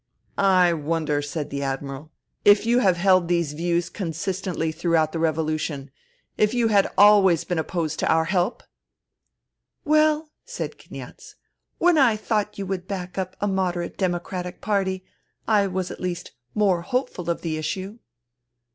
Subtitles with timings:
[0.63, 2.11] "I wonder," said the Admiral,"
[2.43, 5.89] if you have 216 FUTILITY held these views consistently throughout the revo lution,
[6.39, 8.63] if you had always been opposed to our help?"
[9.47, 11.35] '* Well," said Kniaz,"
[11.77, 15.05] when I thought you would back up a moderate democratic party
[15.47, 17.99] I was at least more hopeful of the issue."